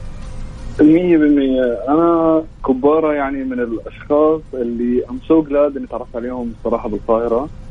[0.82, 1.78] مية بالمية.
[1.90, 7.40] أنا كبارة يعني من الأشخاص اللي I'm so glad إني تعرفت عليهم الصراحة بالقاهرة.
[7.42, 7.65] آه،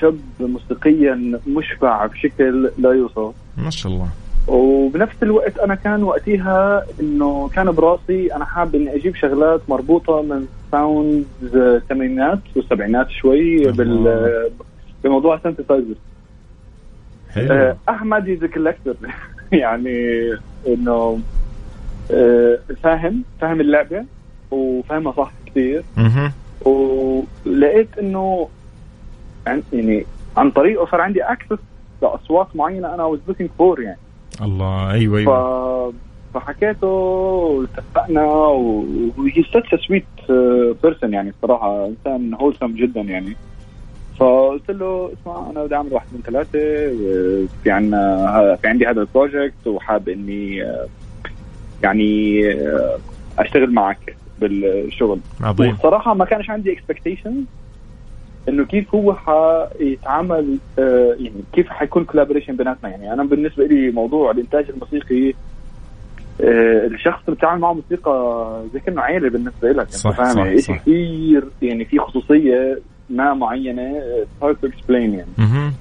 [0.00, 3.34] شاب موسيقيا مشبع بشكل لا يوصف.
[3.56, 4.08] ما شاء الله.
[4.48, 10.46] وبنفس الوقت أنا كان وقتها إنه كان براسي أنا حابب إني أجيب شغلات مربوطة من
[10.72, 14.50] sound الثمانينات والسبعينات شوي بال
[15.04, 15.94] بموضوع ال synthesizer
[17.30, 17.52] حلو.
[17.52, 18.94] آه، أحمد is a collector
[19.52, 20.28] يعني
[20.66, 21.18] إنه
[22.10, 24.04] آه، فاهم فاهم اللعبة
[24.50, 25.82] وفاهمها صح كثير.
[26.64, 28.48] ولقيت إنه
[29.72, 31.58] يعني عن طريقه صار عندي access
[32.02, 33.98] لأصوات معينة أنا was looking for يعني.
[34.42, 35.18] الله أيوه ف...
[35.18, 35.92] أيوه
[36.34, 40.04] فحكيته واتفقنا و he's such a sweet
[40.82, 43.36] person يعني الصراحه إنسان wholesome جدا يعني.
[44.18, 46.58] فقلت له اسمع أنا بدي أعمل واحد من ثلاثة
[47.62, 50.86] في عنا في عندي هذا ال project وحاب إني آه،
[51.82, 52.98] يعني آه،
[53.38, 55.20] أشتغل معك بالشغل.
[55.40, 55.68] عظيم.
[55.68, 57.44] والصراحه ما كانش عندي expectation
[58.48, 64.30] إنه كيف هو حيتعامل آه، يعني كيف حيكون collaboration بيناتنا يعني أنا بالنسبة لي موضوع
[64.30, 65.34] الإنتاج الموسيقي
[66.40, 70.58] آه، الشخص اللي بتعامل معه موسيقى زي كأنه عيلة بالنسبة لك صح، فاهم صح، يعني
[70.58, 70.66] صح.
[70.66, 72.78] شيء كثير يعني في خصوصية
[73.10, 74.02] ما معينة
[74.42, 75.72] hard to explain يعني مهم.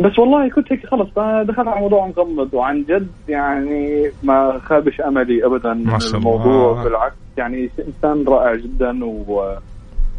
[0.00, 1.08] بس والله كنت هيك خلص
[1.42, 6.84] دخلت على الموضوع مغمض وعن جد يعني ما خابش أملي ابدا ما شاء الموضوع الله.
[6.84, 9.04] بالعكس يعني إنسان رائع جدا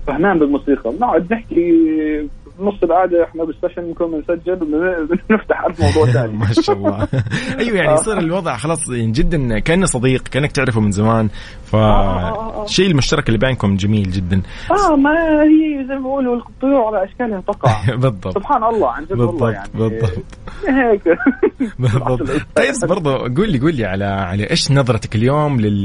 [0.08, 0.92] وفهمان بالموسيقى.
[0.92, 2.30] بنقعد نحكي
[2.60, 4.56] بنص القعده إحنا بال session نكون بنسجل
[5.30, 6.34] بنفتح ألف موضوع ثاني.
[6.38, 7.08] ما شاء الله.
[7.60, 11.30] أيوه يعني يصير الوضع خلاص يعني جدا كأنه صديق كأنك تعرفه من زمان.
[11.74, 12.64] آه، آه.
[12.66, 14.42] فالشيء المشترك اللي بينكم جميل جدا.
[14.72, 15.12] آه ما
[15.44, 17.86] هي زي ما بقولوا الطيور على أشكالها تقع.
[17.96, 18.38] بالضبط.
[18.38, 19.70] سبحان الله عن جد والله بالضبط يعني.
[19.74, 20.24] بالضبط.
[20.68, 21.18] هيك.
[21.80, 22.22] بالضبط.
[22.56, 25.84] طيب برضو قول لي قول لي على على إيش نظرتك اليوم لل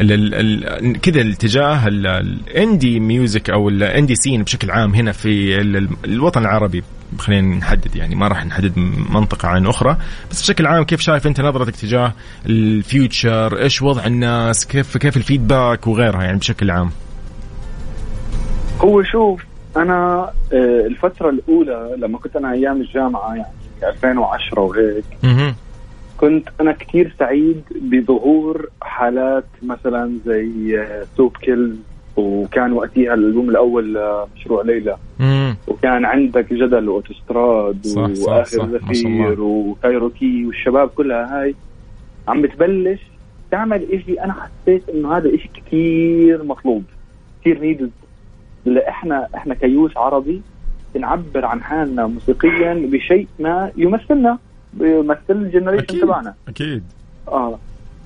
[0.00, 5.58] لل- كذا الاتجاه ال- الاندي ميوزك أو الاندي سين بشكل عام هنا في
[6.04, 6.82] الوطن العربي
[7.18, 8.72] خلينا نحدد يعني ما راح نحدد
[9.10, 9.96] منطقة عن أخرى
[10.30, 12.12] بس بشكل عام كيف شايف أنت نظرتك تجاه
[12.46, 16.90] الفيوتشر؟ إيش وضع الناس؟ كيف كيف الفيدباك وغيرها يعني بشكل عام؟
[18.80, 19.44] هو شوف
[19.76, 25.04] أنا آه، الفترة الأولى لما كنت أنا أيام الجامعة يعني 2010 وهيك.
[26.16, 31.76] كنت أنا كثير سعيد بظهور حالات مثلا زي سوب كيل
[32.16, 35.56] وكان وقتها الألبوم الأول آه، مشروع ليلى مم.
[35.68, 37.86] وكان عندك جدل وأوتوستراد
[38.26, 38.68] وآخر.
[38.78, 41.54] زفير وكايروكي والشباب كلها هاي
[42.28, 43.00] عم بتبلش
[43.50, 46.82] تعمل إشي أنا حسيت إنه هذا إشي كثير مطلوب
[47.40, 47.90] كثير needed
[48.88, 50.42] إحنا إحنا كيوس عربي
[51.00, 54.38] نعبر عن حالنا موسيقيا بشيء ما يمثلنا
[54.74, 56.00] بيمثل ال generation.
[56.00, 56.82] تبعنا أكيد
[57.28, 57.58] آه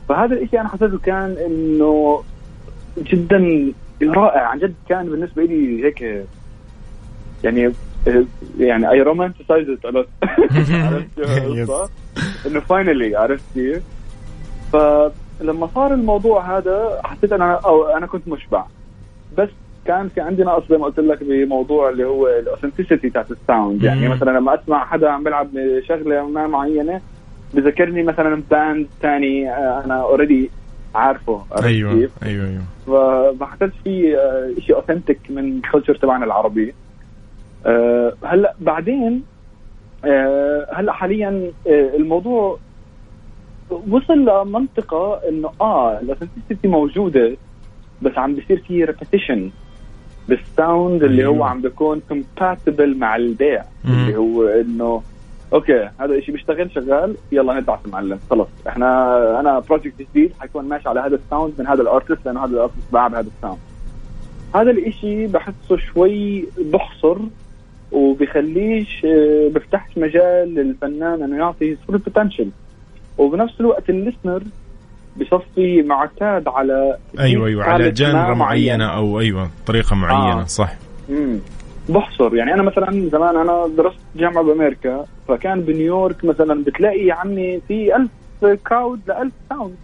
[0.08, 2.22] فهذا الشيء أنا حسيته كان إنه
[2.98, 3.72] جدا
[4.02, 6.26] رائع عن جد كان بالنسبة لي هيك
[7.44, 7.72] يعني
[8.58, 10.08] يعني I romanticize عرفت
[11.18, 11.90] عرفت؟
[12.46, 13.82] إنه finally عرفت كيف؟
[14.72, 18.64] فلما صار الموضوع هذا حسيت أنا أو أنا كنت مشبع
[19.38, 19.48] بس
[19.84, 23.39] كان في عندي نقص زي ما قلت لك بموضوع اللي هو ال authenticity تاعت ال
[23.39, 24.08] sound يعني.
[24.08, 25.48] مثلا لما أسمع حدا عم بيلعب
[25.88, 27.00] شغله ما معينة
[27.54, 30.50] بذكرني مثلا band ثاني أنا already
[30.98, 34.16] عارفه أيوه كيف؟ أيوه أيوه فما حسيت في
[34.66, 36.74] شيء authentic من ال culture تبعنا العربي
[37.66, 39.22] آه، هلأ بعدين
[40.04, 42.58] آه، هلأ حاليا آه، الموضوع
[43.70, 47.36] وصل لمنطقة إنه آه ال authenticity موجودة
[48.02, 49.50] بس عم بيصير في repetition
[50.28, 51.26] بال sound اللي.
[51.26, 53.64] هو عم بيكون compatible مع البيع.
[53.84, 55.02] اللي هو إنه
[55.52, 57.16] okay هذا الشيء بيشتغل شغال.
[57.32, 61.66] يلا ندعس معلم خلص إحنا أنا project جديد حيكون ماشي على هذا ال sound من
[61.66, 63.58] هذا ال artist لأنه هذا ال artist باع بهذا ال sound
[64.54, 67.16] هذا الإشي بحسه شوي بحصر
[67.92, 72.50] وبخليش آه، بفتحش مجال للفنان إنه يعطي full potential
[73.18, 74.42] وبنفس الوقت ال listener
[75.16, 80.44] بصفي معتاد على أيوه أيوه على genre معينة أو أيوه طريقة معينة آه.
[80.44, 80.74] صح.
[81.08, 81.38] مم.
[81.88, 82.36] بحصر.
[82.36, 87.96] يعني أنا مثلا زمان أنا درست جامعة بأمريكا فكان بنيويورك مثلا بتلاقي يا عمي في
[87.96, 88.10] ألف
[88.68, 89.74] crowd ل 1000 sound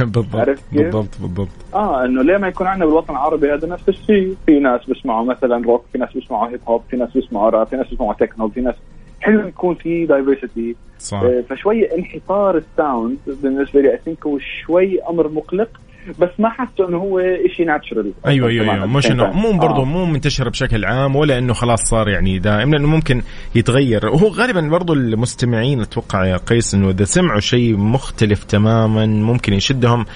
[0.00, 1.48] بالضبط؟ بالضبط بالضبط.
[1.74, 5.64] آه إنه ليه ما يكون عندنا بالوطن العربي هذا نفس الشيء؟ في ناس بيسمعوا مثلا
[5.64, 8.60] روك في ناس بيسمعوا hip hop في ناس بيسمعوا راب في ناس بيسمعوا تكنو في
[8.60, 8.74] ناس
[9.20, 11.22] حلو يكون في diversity صح.
[11.22, 15.68] آه، فشوي انحصار ال sound بالنسبة لي I think هو شوي أمر مقلق.
[16.18, 17.20] بس ما حاسه إنه هو
[17.56, 18.86] شيء ناتشرال أيوه أيوه أيوه.
[18.86, 19.84] مش إنه مو برضه آه.
[19.84, 23.22] مو منتشر بشكل عام ولا إنه خلاص صار يعني دائم لأنه ممكن
[23.54, 24.06] يتغير.
[24.06, 30.06] وهو غالبا برضه المستمعين أتوقع يا قيس إنه إذا سمعوا شيء مختلف تماما ممكن يشدهم.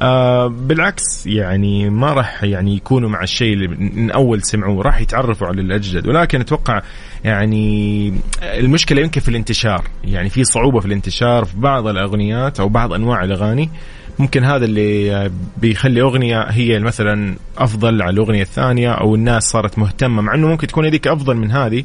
[0.00, 5.46] آه بالعكس يعني ما راح يعني يكونوا مع الشيء اللي من أول سمعوه راح يتعرفوا
[5.46, 6.06] على الأجدد.
[6.08, 6.82] ولكن أتوقع
[7.24, 9.84] يعني المشكلة يمكن في الانتشار.
[10.04, 13.70] يعني في صعوبة في الانتشار في بعض الأغنيات أو بعض أنواع الأغاني.
[14.18, 20.22] ممكن هذا اللي بيخلي أغنية هي مثلا أفضل على الأغنية الثانية أو الناس صارت مهتمة
[20.22, 21.84] مع إنه ممكن تكون هذيك أفضل من هذه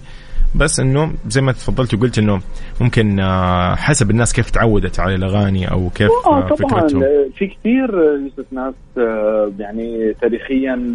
[0.56, 2.42] بس إنه زي ما تفضلت وقلت إنه
[2.82, 7.02] ممكن آه، حسب الناس كيف تعودت على الأغاني أو كيف آه، طبعا فكرتهم.
[7.36, 10.94] في كثير يوسف ناس آه، يعني تاريخيا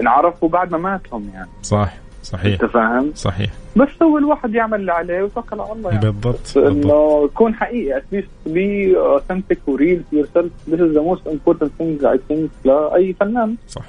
[0.00, 1.48] انعرفوا بعد ما ماتهم يعني.
[1.62, 1.92] صح.
[2.32, 2.62] صحيح.
[2.62, 3.50] أنت فاهم؟ صحيح.
[3.76, 6.00] بس هو الواحد يعمل اللي عليه ويتوكل على الله يعني.
[6.04, 6.56] بالضبط.
[6.56, 10.70] إنه يكون حقيقي اتليست بي authentic وريل to yourself.
[10.70, 13.56] This is the most important thing I think لأي فنان.
[13.68, 13.82] صح.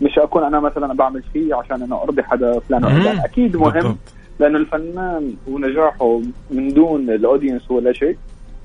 [0.00, 2.82] مش أكون أنا مثلا بعمل شيء عشان انه أرضي حدا فلان.
[2.82, 3.70] فلان أكيد مهم.
[3.72, 3.96] بالضبط.
[4.40, 6.20] لأنه الفنان ونجاحه
[6.50, 8.16] من دون ال audience ولا شيء.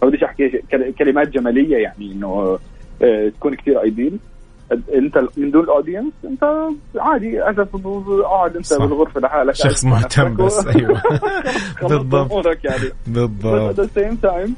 [0.01, 0.61] ما بديش احكي
[0.99, 2.59] كلمات جمالية يعني إنه
[3.01, 4.17] آه، تكون كثير ideal
[4.71, 6.43] انت من دون ال audience انت
[6.95, 8.77] عادي اسف اقعد انت صح.
[8.77, 9.55] بالغرفة لحالك.
[9.55, 10.59] شخص مهتم بس،.
[10.59, 12.45] خلص بالضبط.
[12.63, 12.89] يعني.
[13.07, 13.79] بالضبط.
[13.79, 14.49] at the same time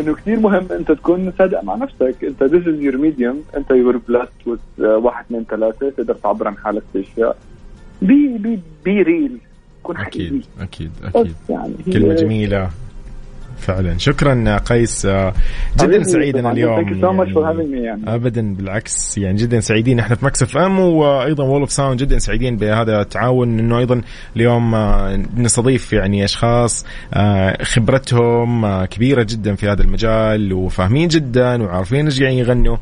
[0.00, 2.24] إنه كثير مهم أنت تكون صادق مع نفسك.
[2.24, 3.56] أنت this is your medium.
[3.56, 7.36] أنت your uh, واحد اثنين ثلاثة تقدر تعبر عن حالك في أشياء.
[8.02, 9.38] be be be real
[9.82, 10.26] كون حقيقي.
[10.60, 11.16] أكيد أكيد.
[11.16, 12.70] أكيد يعني كلمة جميلة.
[13.60, 13.98] فعلا.
[13.98, 15.06] شكرا قيس.
[15.06, 15.34] آه،
[15.80, 18.14] جدا سعيد أنا اليوم يعني يعني.
[18.14, 19.18] ابدا بالعكس.
[19.18, 20.00] يعني جدا سعيدين.
[20.00, 23.58] إحنا في Mix FM وأيضا Wall of Sound جدا سعيدين بهذا التعاون.
[23.58, 24.00] إنه أيضا
[24.36, 32.04] اليوم آه، نستضيف يعني أشخاص آه، خبرتهم كبيرة جدا في هذا المجال وفاهمين جدا وعارفين
[32.04, 32.76] إيش قاعدين يغنوا.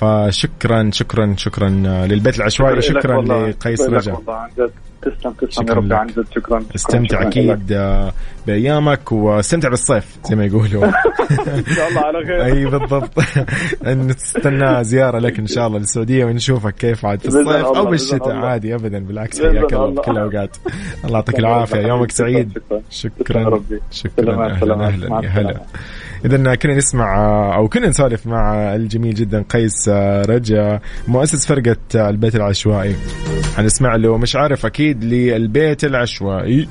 [0.00, 1.68] فشكرا شكرا شكرا
[2.06, 3.22] للبيت العشوائي شكرا.
[3.22, 4.70] لقيس شكراً لك رجا
[5.02, 5.92] تسلم تسلم يا لك.
[5.92, 7.22] عن جد شكرا استمتع.
[7.22, 7.78] أكيد
[8.46, 10.84] بأيامك وأستمتع بالصيف زي ما يقولوا
[11.58, 13.10] إن شاء الله على خير أي بالضبط
[13.86, 18.36] نستنى زيارة لك إن شاء الله للسعودية ونشوفك كيف عاد في الصيف أو بالشتاء.
[18.36, 19.90] عادي ابدا بالعكس حياك الله.
[19.90, 20.56] بكل الاوقات
[21.04, 21.80] الله يعطيك العافية.
[21.80, 22.58] يومك سعيد
[22.90, 23.60] شكراً.
[23.90, 24.86] شكرا أهلا.
[24.86, 25.60] أهلا يا هلا.
[26.24, 27.16] إذا كنا نسمع
[27.56, 29.88] أو كنا نسولف مع الجميل جدا قيس
[30.28, 32.96] رجا مؤسس فرقة البيت العشوائي.
[33.56, 36.68] حنسمع له مش عارف أكيد للبيت العشوائي.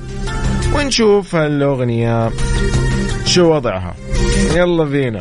[0.74, 2.30] ونشوف الاغنيه
[3.24, 3.94] شو وضعها؟
[4.54, 5.20] يلا بينا.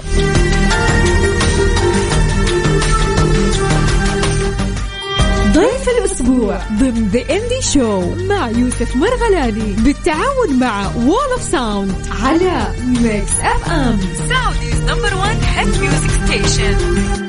[5.54, 12.68] ضيف الأسبوع ضمن The Indie Show مع يوسف مرغلاني بالتعاون مع Wall of ساوند على
[12.86, 17.29] ميكس اف ام Saudi's number one hit music station.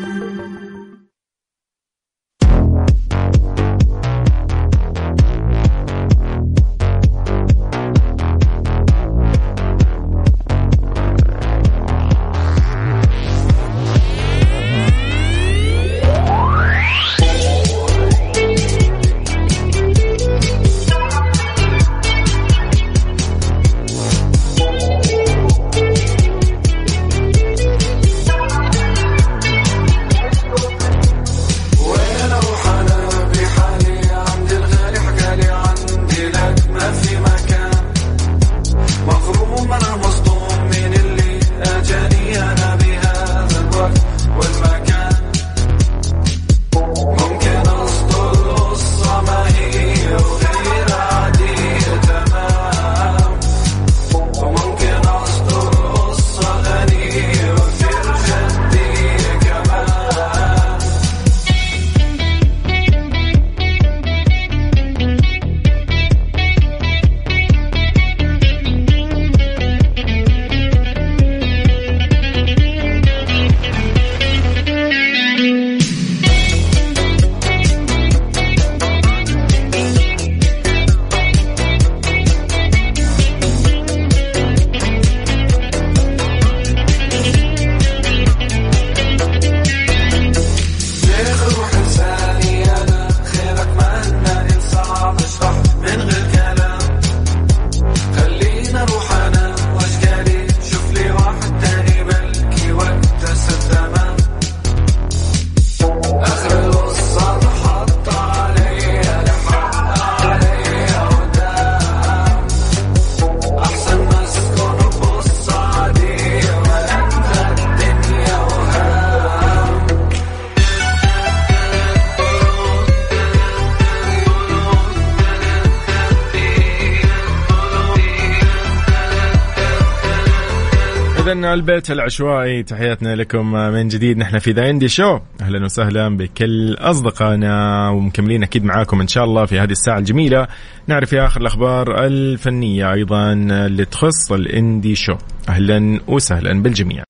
[131.55, 132.63] البيت العشوائي.
[132.63, 134.19] تحياتنا لكم من جديد.
[134.19, 135.19] نحن في The Indie Show.
[135.41, 140.47] أهلا وسهلا بكل أصدقائنا ومكملين أكيد معاكم إن شاء الله في هذه الساعة الجميلة.
[140.87, 145.15] نعرف في آخر الأخبار الفنية أيضا اللي تخص ال Indie Show.
[145.49, 147.05] أهلا وسهلا بالجميع.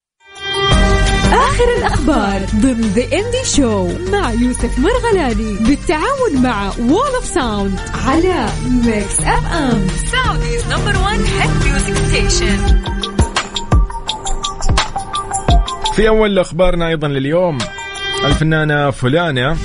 [1.33, 8.45] آخر الأخبار ضمن The Indie Show مع يوسف مرغلاني بالتعاون مع وول اوف ساوند على
[8.85, 12.90] Mix FM Saudi's number 1 hit music station
[16.01, 17.57] في أول أخبارنا أيضا لليوم.
[18.25, 19.57] الفنانة فلانة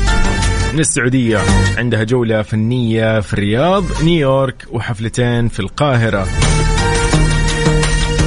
[0.72, 1.38] من السعودية
[1.78, 6.26] عندها جولة فنية في الرياض نيويورك وحفلتين في القاهرة.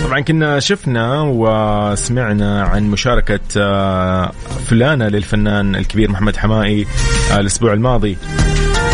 [0.04, 4.32] طبعا كنا شفنا وسمعنا عن مشاركة آه،
[4.66, 6.88] فلانة للفنان الكبير محمد حمائي
[7.32, 8.18] آه، الأسبوع الماضي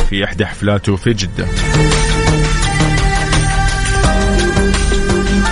[0.10, 1.46] في إحدى حفلاته في جدة.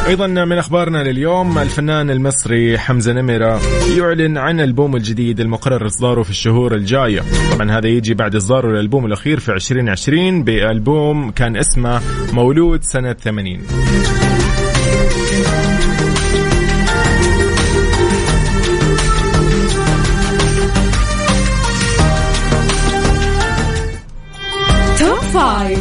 [0.08, 3.62] أيضا من أخبارنا لليوم الفنان المصري حمزة نمرة
[3.97, 7.22] يعلن عن ألبوم الجديد المقرر إصداره في الشهور الجاية.
[7.51, 12.01] طبعا هذا يجي بعد إصداره للألبوم الأخير في 2020 بألبوم كان اسمه
[12.34, 13.60] مولود سنة 80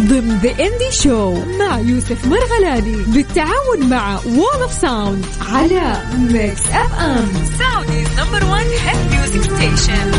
[0.02, 7.00] ضمن ذا إندي شو مع يوسف مرغلاني بالتعاون مع وول اوف ساوند على ميكس اف
[7.00, 7.28] ام
[7.58, 10.12] سعوديز نمبر 1 هيد ميوزك ستيشن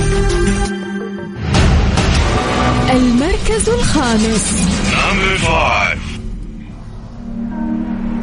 [2.93, 4.67] المركز الخامس.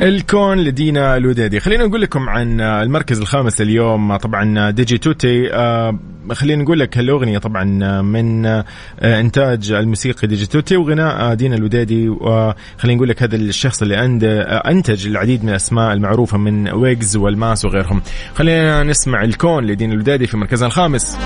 [0.02, 4.16] الكون لدينا الوديدي خلينا نقول لكم عن المركز الخامس اليوم.
[4.16, 5.98] طبعا ديجي توتي آه،
[6.34, 7.64] خلينا نقول لك هالأغنية طبعا
[8.02, 8.64] من آه،
[9.02, 14.70] إنتاج الموسيقي ديجي توتي وغناء دينا الوديدي وخلينا نقول لك هذا الشخص اللي أند- آه،
[14.70, 18.02] أنتج العديد من الأسماء المعروفة من ويجز والماس وغيرهم.
[18.34, 21.16] خلينا نسمع الكون لدينا الوديدي في مركزنا الخامس.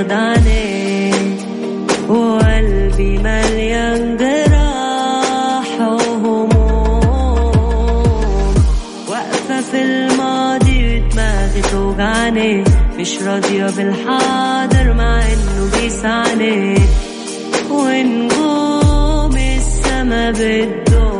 [0.00, 1.12] والليل بيغداني
[2.08, 6.50] وقلبي مليان جراح وهموم
[9.08, 12.64] واقفة في الماضي ودماغي توجعني.
[12.98, 16.74] مش راضية بالحاضر مع إنه بيسعني.
[17.70, 21.19] ونجوم السما بتدور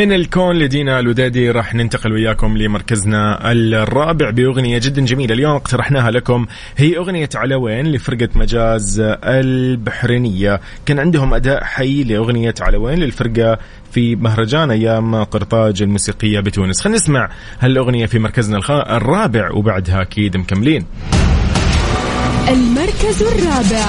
[0.00, 5.34] من الكون لدينا الودادي راح ننتقل وياكم لمركزنا الرابع بأغنية جدا جميلة.
[5.34, 6.46] اليوم اقترحناها لكم.
[6.76, 10.60] هي أغنية على وين؟ لفرقة مجاز البحرينية.
[10.86, 13.58] كان عندهم أداء حي لأغنية على وين؟ للفرقة
[13.92, 16.80] في مهرجان أيام قرطاج الموسيقية بتونس.
[16.80, 17.30] خلينا نسمع
[17.60, 18.58] هالأغنية في مركزنا.
[18.96, 20.86] الرابع وبعدها أكيد مكملين.
[22.48, 23.86] المركز الرابع.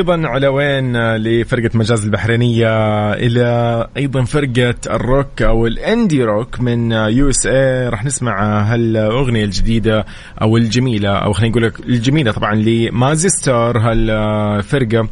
[0.00, 2.68] أيضا علوين لفرقة مجاز البحرينية
[3.12, 10.06] إلى أيضا فرقة الروك أو ال indie rock من USA راح نسمع هالأغنية الجديدة
[10.42, 15.08] أو الجميلة أو خلينا نقول لك الجميلة طبعا ل Mazzy Star هالفرقة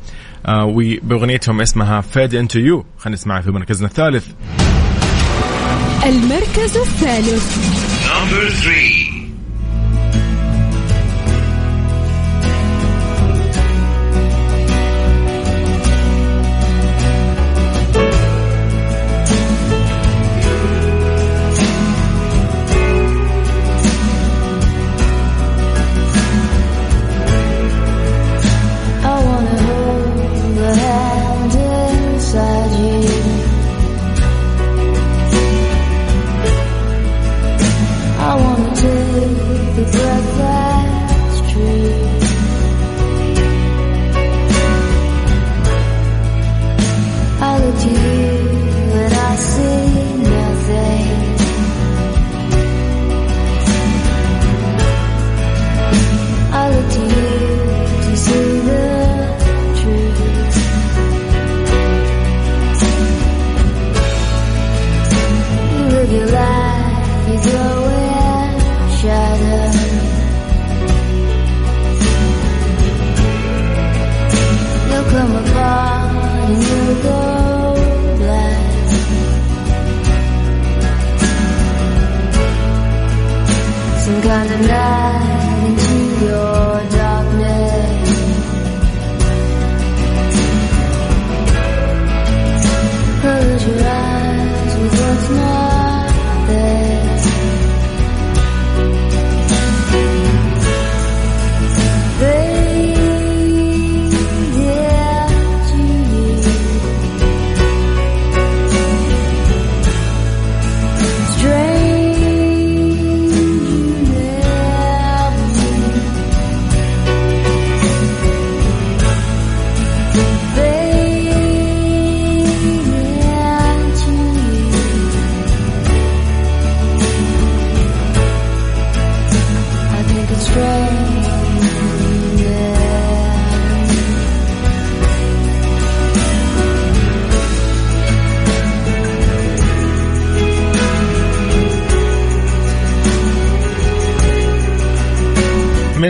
[0.46, 4.26] آه، وباغنيتهم اسمها Fade Into You خلينا نسمعها في مركزنا الثالث.
[6.06, 7.56] المركز الثالث.
[8.06, 8.97] Number three.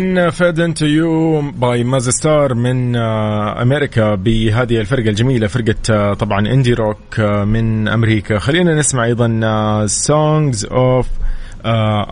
[0.00, 6.14] من Fade Into You by Mazzy Star من آه، أمريكا بهذه الفرقة الجميلة فرقة آه،
[6.14, 8.38] طبعا indie rock آه، من أمريكا.
[8.38, 11.06] خلينا نسمع أيضا Songs of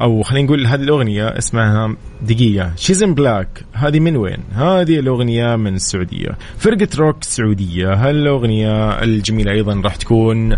[0.03, 5.57] أو خلينا نقول هذه الأغنية اسمها دقيقة She's in Black هذه من وين؟ هذه الأغنية
[5.57, 6.29] من السعودية.
[6.59, 7.93] فرقة روك سعودية.
[7.93, 10.57] هالأغنية الجميلة أيضا راح تكون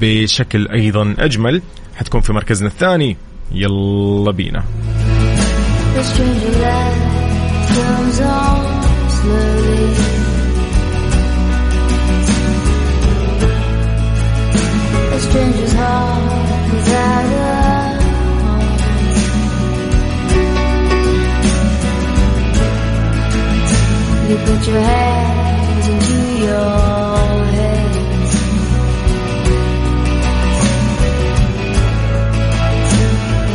[0.00, 1.62] بشكل أيضا أجمل.
[1.96, 3.16] حتكون في مركزنا الثاني.
[3.52, 4.64] يلا بينا.
[5.96, 7.00] The stranger light
[7.72, 8.56] comes on
[9.16, 9.84] slowly.
[15.14, 17.48] A stranger's heart without a
[18.44, 18.70] home.
[24.28, 27.06] You put your hands into your.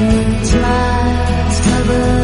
[0.03, 2.20] And smiles cover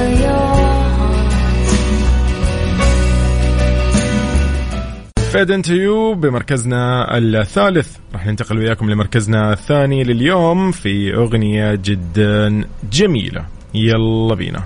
[5.32, 7.88] Fade Into You بمركزنا الثالث.
[8.14, 13.46] راح ننتقل وياكم لمركزنا الثاني لليوم في أغنية جدا جميلة.
[13.74, 14.64] يلا بينا.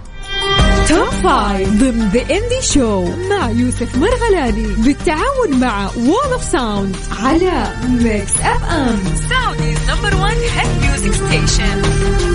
[0.90, 7.68] top five ضمن The Indie Show مع يوسف مرغلاني بالتعاون مع Wall of Sound على
[8.04, 9.00] Mix FM
[9.30, 12.31] Saudi's number one hit music station.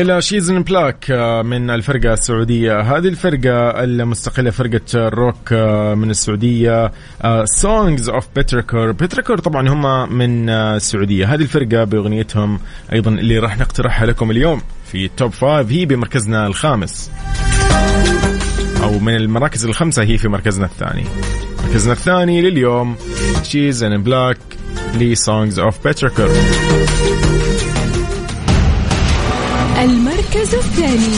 [0.00, 2.80] إلى She's in Black آه، من الفرقة السعودية.
[2.80, 6.92] هذه الفرقة المستقلة فرقة الروك آه، من السعودية.
[7.44, 11.34] Songs of بيتركور بيتركور طبعا هم من آه، السعودية.
[11.34, 12.60] هذه الفرقة بأغنيتهم
[12.92, 14.60] أيضا اللي راح نقترحها لكم اليوم
[14.92, 17.10] في top five هي بمركزنا الخامس.
[18.82, 21.04] أو من المراكز الخمسة هي في مركزنا الثاني.
[21.64, 22.96] مركزنا الثاني لليوم
[23.42, 24.38] She's in Black
[24.94, 26.28] ل Songs of بيتركور
[29.84, 31.16] المركز الثاني.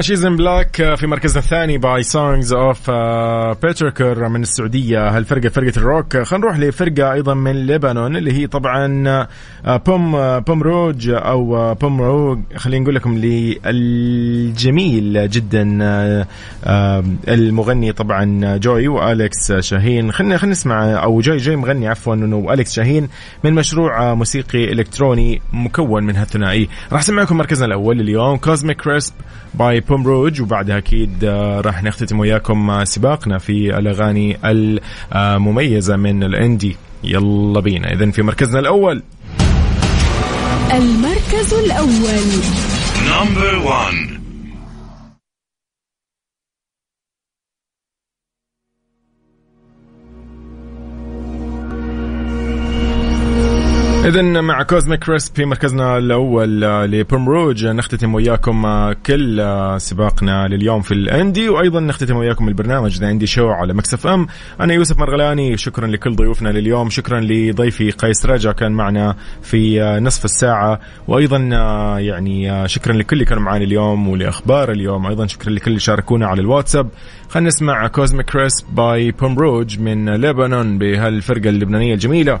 [0.00, 2.90] شيزن بلاك في مركزنا الثاني by Songs of
[3.62, 5.08] بيتركر من السعودية.
[5.16, 6.16] هالفرقة فرقة الروك.
[6.16, 9.08] خلينا نروح لفرقة أيضا من لبنان اللي هي طبعا
[9.66, 16.26] آه، Pomme آه، Pomme Rouge أو آه، Pomme Rouge خلينا نقول لكم للجميل جدا آه،
[16.64, 20.12] آه، المغني طبعا جوي والكس شاهين.
[20.12, 23.08] خلينا خلينا نسمع أو جوي جوي مغني عفوا والكس شاهين
[23.44, 26.68] من مشروع آه، موسيقي إلكتروني مكون من هالثنائي.
[26.92, 29.12] راح أسمعكم مركزنا الأول اليوم Cosmic Crisp
[29.54, 34.38] by Pomme Rouge وبعدها أكيد آه، راح نختتم وياكم آه، سباقنا في الأغاني
[35.14, 36.76] المميزة من ال Indie.
[37.04, 37.92] يلا بينا.
[37.92, 39.02] اذا في مركزنا الأول.
[40.72, 42.26] المركز الأول.
[43.06, 44.15] Number one.
[54.16, 59.44] اذا مع Cosmic Crisp في مركزنا الأول آه، ل Pomme Rouge نختتم وياكم كل
[59.78, 64.26] سباقنا لليوم في ال Indie وأيضا نختتم وياكم البرنامج The Indie Show على Mix FM
[64.60, 70.24] أنا يوسف مرغلاني شكرا لكل ضيوفنا لليوم شكرا لضيفي قيس رجا كان معنا في نصف
[70.24, 71.38] الساعة وأيضا
[71.98, 76.40] يعني شكرا لكل اللي كانوا معنا اليوم ولأخبار اليوم أيضا شكرا لكل اللي شاركونا على
[76.40, 76.88] الواتساب.
[77.28, 82.40] خلينا نسمع Cosmic Crisp by Pomme Rouge من لبنان بهالفرقة اللبنانية الجميلة.